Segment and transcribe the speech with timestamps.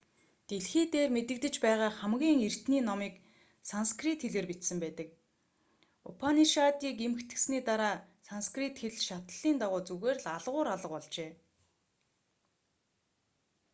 [0.47, 3.13] дэлхий дээр мэдэгдэж байгаа хамгийн эртний номыг
[3.71, 5.07] санскрит хэлээр бичсэн байдаг
[6.09, 7.95] упанишадыг эмхэтгэсний дараа
[8.27, 11.31] санскрит хэл шатлалын дагуу зүгээр л алгуур алга болжээ